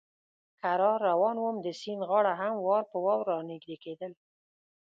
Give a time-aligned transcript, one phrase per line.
[0.61, 4.11] کرار روان ووم، د سیند غاړه هم وار په وار را نږدې کېدل.